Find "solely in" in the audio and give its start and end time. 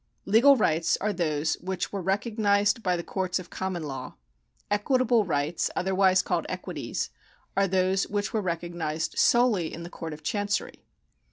9.19-9.83